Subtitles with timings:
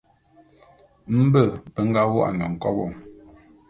[1.19, 1.41] Mbe
[1.73, 2.85] be nga wô'an nkobô.